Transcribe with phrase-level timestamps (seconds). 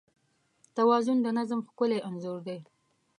[0.75, 2.59] توازن د نظم ښکلی انځور دی.